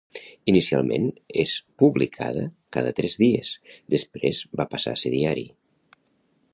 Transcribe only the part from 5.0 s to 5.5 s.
ser diari.